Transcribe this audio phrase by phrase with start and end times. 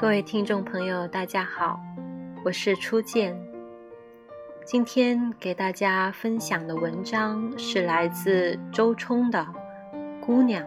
[0.00, 1.78] 各位听众朋友，大家好，
[2.42, 3.38] 我是初见。
[4.64, 9.46] 今天给大家分享的文章是来自周冲的
[10.20, 10.64] 《姑娘》，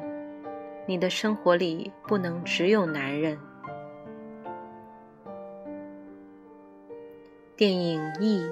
[0.85, 3.35] 你的生活里不能只有男人。
[7.57, 8.45] 电影《义》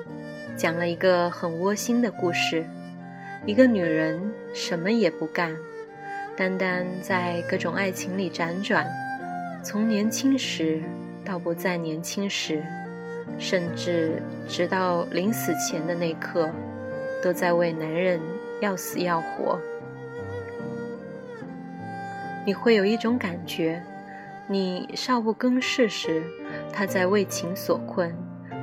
[0.55, 2.65] 讲了一个很窝心的故事，
[3.45, 5.55] 一个女人什么也不干，
[6.35, 8.91] 单单在各种爱情里辗转。
[9.63, 10.81] 从年轻时
[11.23, 12.63] 到不再年轻时，
[13.37, 16.49] 甚至直到临死前的那刻，
[17.23, 18.19] 都在为男人
[18.59, 19.59] 要死要活。
[22.43, 23.83] 你会有一种感觉：
[24.47, 26.23] 你少不更事时，
[26.73, 28.09] 他在为情所困；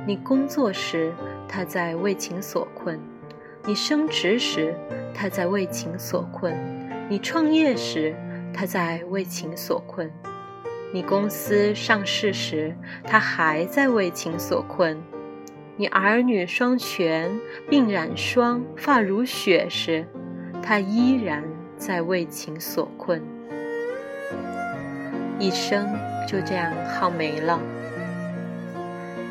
[0.05, 1.13] 你工作时，
[1.47, 2.97] 他在为情所困；
[3.65, 4.75] 你升职时，
[5.13, 6.53] 他在为情所困；
[7.09, 8.13] 你创业时，
[8.53, 10.11] 他在为情所困。
[10.91, 14.97] 你公司上市时，他还在为情所困；
[15.75, 17.31] 你儿女双全、
[17.69, 20.07] 鬓染霜、发如雪时，
[20.63, 21.43] 他依然
[21.77, 23.21] 在为情所困。
[25.37, 25.87] 一生
[26.27, 27.61] 就这样耗没了，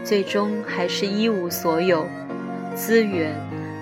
[0.05, 2.07] 最终还是一无所有，
[2.77, 3.35] 资源、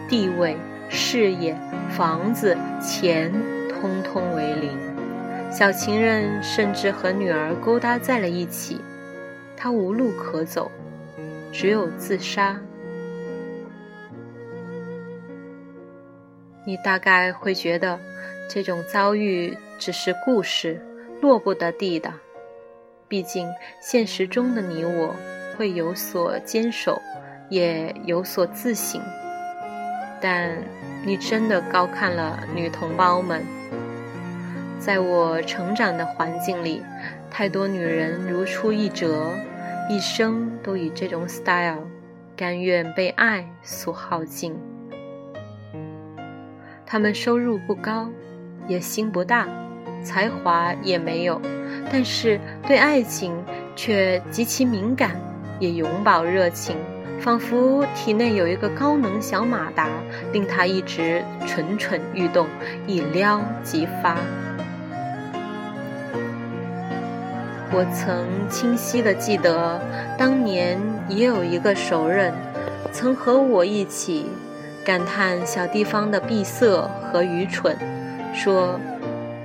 [0.08, 0.56] 地位、
[0.88, 1.54] 事业、
[1.90, 3.30] 房子、钱，
[3.68, 4.85] 通通为零。
[5.58, 8.78] 小情人甚至和女儿勾搭在了一起，
[9.56, 10.70] 他无路可走，
[11.50, 12.60] 只有自杀。
[16.66, 17.98] 你大概会觉得
[18.50, 20.78] 这种遭遇只是故事，
[21.22, 22.12] 落不得地的。
[23.08, 23.48] 毕竟
[23.80, 25.16] 现实中的你我
[25.56, 27.00] 会有所坚守，
[27.48, 29.00] 也有所自省。
[30.20, 30.54] 但
[31.02, 33.42] 你真的高看了女同胞们。
[34.78, 36.82] 在我成长的环境里，
[37.30, 39.30] 太多女人如出一辙，
[39.88, 41.80] 一生都以这种 style，
[42.36, 44.54] 甘愿被爱所耗尽。
[46.84, 48.08] 她们收入不高，
[48.68, 49.48] 野心不大，
[50.02, 51.40] 才华也没有，
[51.90, 53.34] 但是对爱情
[53.74, 55.16] 却极其敏感，
[55.58, 56.76] 也永葆热情，
[57.18, 59.88] 仿佛体内有一个高能小马达，
[60.32, 62.46] 令她一直蠢蠢欲动，
[62.86, 64.16] 一撩即发。
[67.76, 69.78] 我曾清晰地记得，
[70.16, 72.32] 当年也有一个熟人，
[72.90, 74.30] 曾和我一起
[74.82, 77.76] 感叹小地方的闭塞和愚蠢，
[78.32, 78.80] 说：“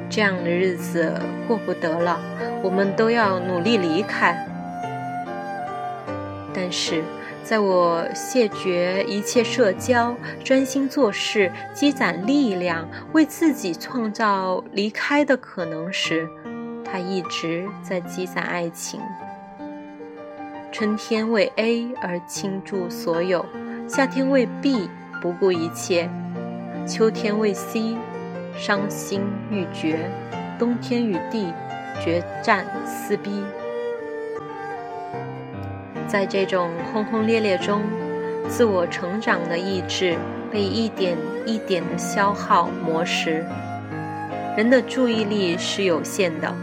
[0.10, 1.14] 这样的日子
[1.46, 2.22] 过不得了，
[2.64, 4.48] 我们都要努力离开。”
[6.56, 7.04] 但是，
[7.44, 16.30] 在我谢绝一切社交，专心做事，积攒力量，为自己创造离开的可能时，
[16.92, 19.00] 他一直在积攒爱情。
[20.74, 23.46] 春天为 A 而倾注所有，
[23.88, 24.90] 夏天为 B
[25.22, 26.10] 不顾一切，
[26.86, 27.96] 秋天为 C
[28.58, 30.10] 伤心欲绝，
[30.60, 31.54] 冬天与 D
[32.04, 33.42] 决战撕逼。
[36.08, 37.84] 在这种轰轰烈烈中，
[38.50, 40.18] 自我成长的意志
[40.52, 41.16] 被一点
[41.46, 43.46] 一点的消耗磨蚀。
[44.58, 46.54] 人的注意力是有限的。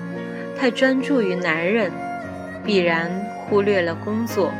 [0.58, 1.92] 太专注于男人，
[2.64, 4.52] 必然忽略了工作。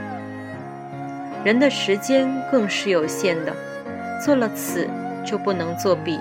[1.45, 3.53] 人的时间更是有限的，
[4.25, 4.89] 做了此
[5.27, 6.21] 就不能做彼。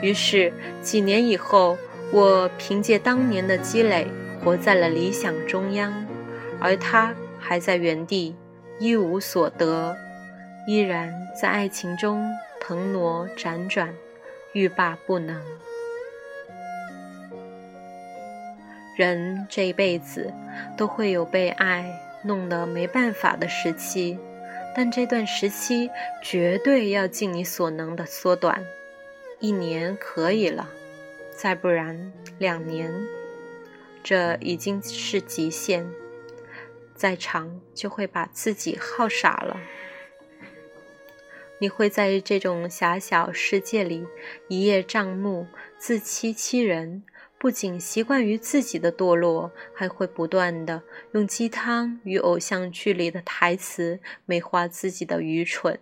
[0.00, 1.76] 于是几年以后，
[2.10, 4.06] 我凭借当年的积累，
[4.42, 5.92] 活在了理想中央，
[6.58, 8.34] 而他还在原地
[8.78, 9.94] 一无所得，
[10.66, 12.26] 依然在爱情中
[12.58, 13.94] 腾挪辗转，
[14.54, 15.38] 欲罢不能。
[18.96, 20.32] 人这一辈子
[20.76, 21.84] 都会有被爱
[22.22, 24.18] 弄得没办法的时期，
[24.74, 25.90] 但这段时期
[26.22, 28.64] 绝对要尽你所能的缩短，
[29.40, 30.68] 一年可以了，
[31.36, 32.92] 再不然两年，
[34.02, 35.86] 这已经是极限，
[36.94, 39.60] 再长就会把自己耗傻了。
[41.58, 44.06] 你会在这种狭小世界里
[44.48, 45.46] 一叶障目，
[45.78, 47.02] 自欺欺人。
[47.44, 50.82] 不仅习惯于自己的堕落，还会不断的
[51.12, 55.78] 用鸡汤与偶像剧里的台词美化自己的愚蠢。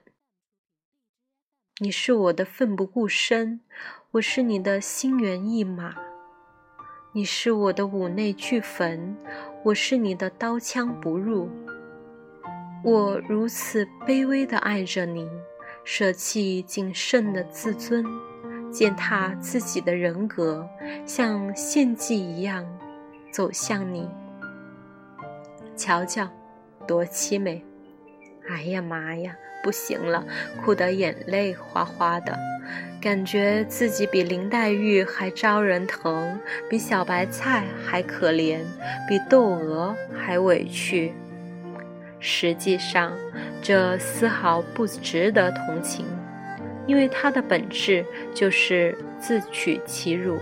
[1.79, 3.61] 你是我的奋不顾身，
[4.11, 5.93] 我是你的心猿意马；
[7.13, 9.17] 你是我的五内俱焚，
[9.67, 11.49] 我是你的刀枪不入。
[12.83, 15.31] 我如此卑微的爱着你，
[15.85, 18.05] 舍弃仅剩的自尊。
[18.73, 20.67] 践踏自己的人格，
[21.07, 22.67] 像献祭一样
[23.31, 24.09] 走向你。
[25.77, 26.29] 瞧瞧，
[26.87, 27.63] 多凄美！
[28.49, 30.25] 哎呀妈呀，不行了，
[30.61, 32.37] 哭得眼泪哗哗的，
[33.01, 38.61] 感觉自己比林黛玉还招人疼，比小白菜还可怜，
[39.09, 41.13] 比窦娥还委屈。
[42.19, 43.13] 实际上，
[43.61, 46.07] 这丝毫不值得同情，
[46.87, 50.39] 因为它的本质就是自取其辱。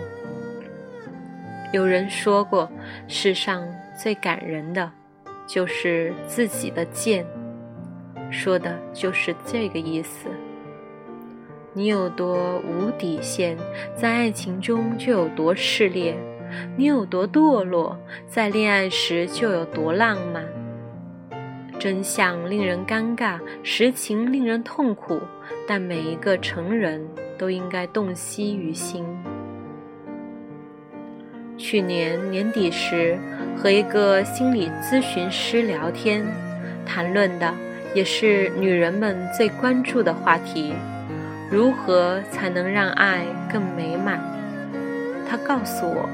[1.72, 2.70] 有人说过，
[3.06, 3.66] 世上
[3.96, 4.90] 最感人的，
[5.46, 7.25] 就是自己的贱，
[8.31, 10.28] 说的就是这个意思。
[11.72, 13.56] 你有多无底线，
[13.94, 16.14] 在爱情中就有多炽烈；
[16.76, 17.96] 你有多堕落，
[18.26, 20.44] 在恋爱时就有多浪漫。
[21.81, 25.19] 真相令人尴尬，实情令人痛苦，
[25.67, 27.03] 但每一个成人
[27.38, 29.03] 都应该洞悉于心。
[31.56, 33.19] 去年年底时，
[33.56, 36.23] 和一个心理咨询师聊天，
[36.85, 37.55] 谈论的
[37.94, 40.75] 也是女人们最关注的话题：
[41.50, 44.21] 如何才能让爱更美满？
[45.26, 46.06] 他告诉我，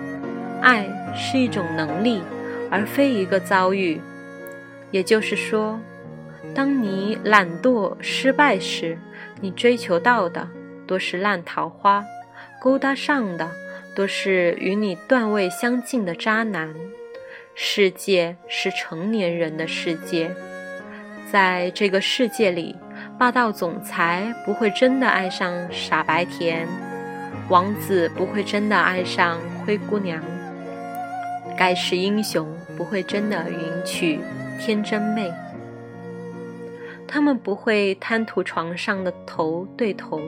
[0.62, 2.22] 爱是一种能力，
[2.70, 4.00] 而非一个遭遇。
[4.90, 5.78] 也就是说，
[6.54, 8.98] 当你懒惰失败时，
[9.40, 10.48] 你追求到的
[10.86, 12.04] 多是烂桃花，
[12.60, 13.50] 勾搭上的
[13.94, 16.74] 多是与你段位相近的渣男。
[17.54, 20.30] 世界是成年人的世界，
[21.32, 22.76] 在这个世界里，
[23.18, 26.68] 霸道总裁不会真的爱上傻白甜，
[27.48, 30.22] 王子不会真的爱上灰姑娘，
[31.56, 32.46] 盖世英雄
[32.76, 34.20] 不会真的迎娶。
[34.58, 35.32] 天真妹，
[37.06, 40.20] 他们不会贪图床上的头对头，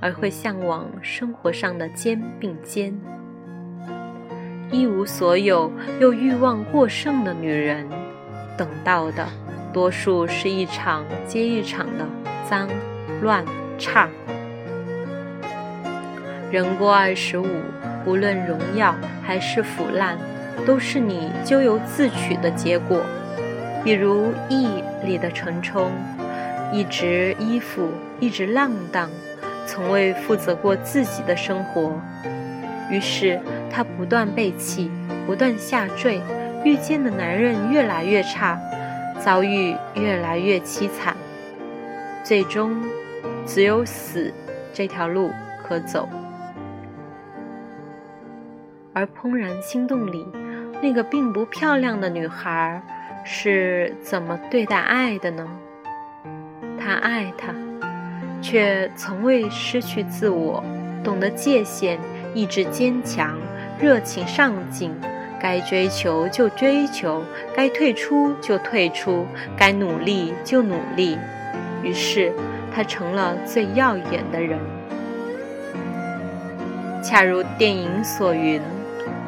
[0.00, 2.98] 而会向往生活上的肩并肩。
[4.70, 7.86] 一无所有又欲望过剩的女人，
[8.56, 9.26] 等到的
[9.72, 12.06] 多数是一场接一场的
[12.48, 12.68] 脏、
[13.20, 13.44] 乱、
[13.78, 14.08] 差。
[16.50, 17.46] 人过二十五，
[18.06, 20.16] 无论荣耀还是腐烂，
[20.66, 23.00] 都是你咎由自取的结果。
[23.84, 25.92] 比如《义》里的陈冲，
[26.72, 29.10] 一直依附，一直浪荡，
[29.66, 32.00] 从未负责过自己的生活。
[32.90, 33.38] 于是
[33.70, 34.90] 他不断背弃，
[35.26, 36.18] 不断下坠，
[36.64, 38.58] 遇见的男人越来越差，
[39.20, 41.14] 遭遇越来越凄惨，
[42.22, 42.74] 最终
[43.44, 44.32] 只有死
[44.72, 45.30] 这条路
[45.62, 46.08] 可走。
[48.94, 50.26] 而《怦然心动》里
[50.80, 52.80] 那个并不漂亮的女孩。
[53.24, 55.48] 是怎么对待爱的呢？
[56.78, 57.54] 他爱他，
[58.42, 60.62] 却从未失去自我，
[61.02, 61.98] 懂得界限，
[62.34, 63.34] 意志坚强，
[63.80, 64.94] 热情上进，
[65.40, 67.22] 该追求就追求，
[67.56, 71.18] 该退出就退出，该努力就努力。
[71.82, 72.30] 于是，
[72.74, 74.58] 他成了最耀眼的人。
[77.02, 78.60] 恰如电影所云：“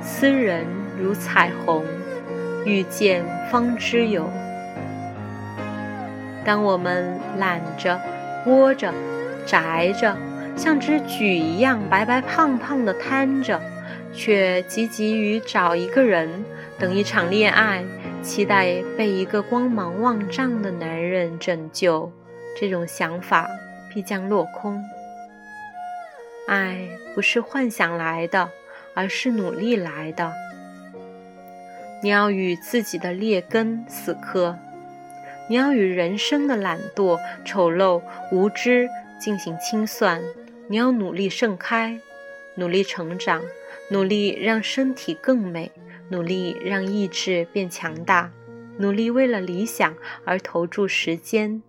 [0.02, 0.66] 斯人
[0.98, 1.82] 如彩虹。”
[2.66, 4.28] 遇见方知有。
[6.44, 8.00] 当我们懒着、
[8.44, 8.92] 窝着、
[9.46, 10.16] 宅着，
[10.56, 13.60] 像只踽一样白白胖胖的瘫着，
[14.12, 16.44] 却积极于找一个人，
[16.76, 17.84] 等一场恋爱，
[18.20, 22.10] 期待被一个光芒万丈的男人拯救，
[22.58, 23.48] 这种想法
[23.88, 24.82] 必将落空。
[26.48, 28.50] 爱不是幻想来的，
[28.94, 30.32] 而是努力来的。
[32.02, 34.58] 你要与自己的劣根死磕，
[35.48, 38.88] 你要与人生的懒惰、丑陋、无知
[39.18, 40.22] 进行清算。
[40.68, 41.98] 你要努力盛开，
[42.56, 43.42] 努力成长，
[43.90, 45.72] 努力让身体更美，
[46.10, 48.30] 努力让意志变强大，
[48.78, 51.62] 努力为了理想而投注时间，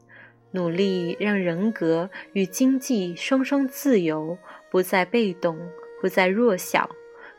[0.52, 4.38] 努力让人格与经济双双自由，
[4.70, 5.58] 不再被动，
[6.02, 6.90] 不再弱小，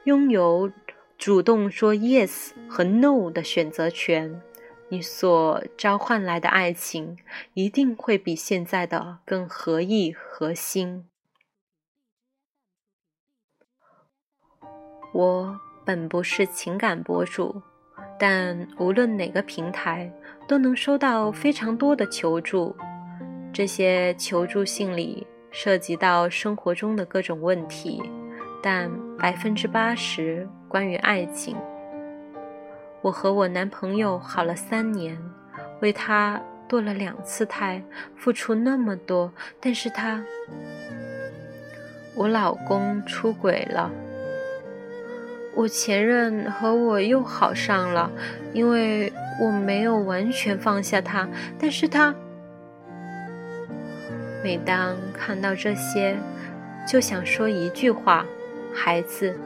[0.04, 0.70] 拥有。
[1.18, 4.40] 主动说 yes 和 no 的选择权，
[4.88, 7.18] 你所召唤来的爱情
[7.54, 11.06] 一定会比现在的更合意合心。
[15.12, 17.60] 我本不是情感博主，
[18.16, 20.12] 但无论哪个平台
[20.46, 22.76] 都能收到非常多的求助。
[23.52, 28.00] 这些求助信里涉及到生活中的各种问题。
[28.62, 31.56] 但百分之八十关于爱情。
[33.00, 35.16] 我和我男朋友好了三年，
[35.80, 37.82] 为他堕了两次胎，
[38.16, 40.22] 付出那么多，但是他，
[42.14, 43.90] 我老公出轨了。
[45.54, 48.10] 我前任和我又好上了，
[48.52, 52.14] 因为我没有完全放下他，但是他
[54.42, 56.16] 每当看到这些，
[56.86, 58.24] 就想说一句话：
[58.80, 59.36] 孩子，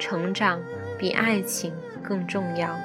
[0.00, 0.60] 成长
[0.98, 2.76] 比爱情更重要。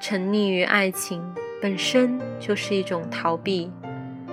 [0.00, 1.22] 沉溺于爱情
[1.60, 3.70] 本身就是一种逃避，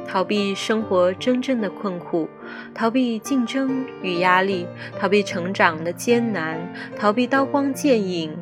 [0.07, 2.29] 逃避生活真正的困苦，
[2.73, 4.65] 逃避竞争与压力，
[4.97, 6.57] 逃避成长的艰难，
[6.97, 8.33] 逃避刀光剑影。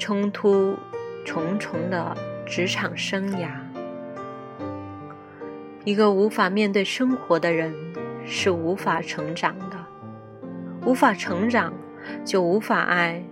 [0.00, 0.76] 冲突
[1.24, 3.50] 重重的职场生涯，
[5.84, 7.72] 一个无法面对生活的人
[8.26, 9.71] 是无法成长的，
[10.84, 11.72] 无法成长
[12.24, 13.22] 就无法爱。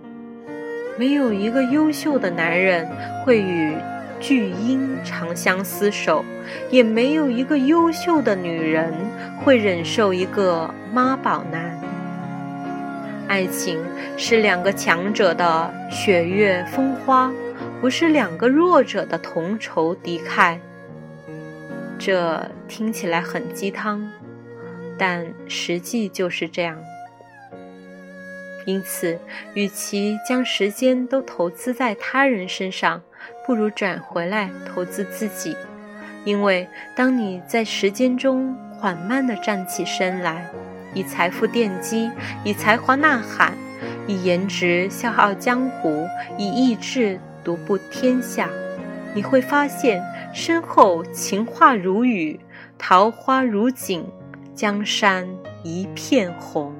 [0.97, 2.87] 没有一个优秀的男人
[3.23, 3.75] 会与
[4.19, 6.23] 巨婴长相厮守，
[6.69, 8.93] 也没有一个优秀的女人
[9.43, 11.79] 会忍受一个妈宝男。
[13.27, 13.81] 爱情
[14.17, 17.31] 是两个强者的雪月风花，
[17.79, 20.59] 不是两个弱者的同仇敌忾。
[21.97, 24.11] 这听起来很鸡汤，
[24.97, 26.77] 但实际就是这样。
[28.65, 29.19] 因此，
[29.53, 33.01] 与其将时间都投资在他人身上，
[33.45, 35.55] 不如转回来投资自己。
[36.23, 40.49] 因为当你在时间中缓慢地站起身来。
[40.93, 42.11] 以财富奠基，
[42.43, 43.53] 以才华呐喊，
[44.07, 46.05] 以颜值笑傲江湖，
[46.37, 48.49] 以意志独步天下。
[49.15, 50.03] 你会发现，
[50.33, 52.37] 身后情话如雨，
[52.77, 54.05] 桃花如锦，
[54.53, 55.25] 江山
[55.63, 56.75] 一片红。